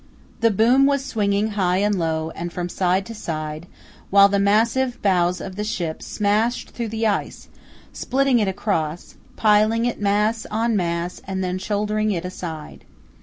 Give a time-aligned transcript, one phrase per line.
[0.39, 3.67] The boom was swinging high and low and from side to side,
[4.09, 7.49] while the massive bows of the ship smashed through the ice,
[7.93, 12.83] splitting it across, piling it mass on mass and then shouldering it aside.